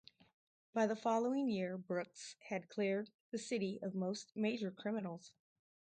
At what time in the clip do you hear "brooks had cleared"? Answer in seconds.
1.77-3.11